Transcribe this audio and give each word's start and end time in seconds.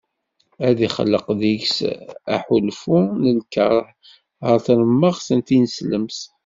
Ad 0.67 0.73
d-ixleq 0.77 1.25
deg-s 1.41 1.77
aḥulfu 2.33 2.99
n 3.23 3.23
lkerh 3.39 3.87
ɣer 4.45 4.57
tremmeɣt 4.65 5.27
tineslemt. 5.47 6.19